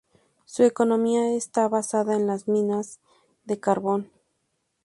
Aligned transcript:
Su 0.45 0.63
economía 0.63 1.35
está 1.35 1.67
basada 1.67 2.15
en 2.15 2.25
las 2.25 2.47
minas 2.47 2.99
de 3.45 3.59
carbón. 3.59 4.09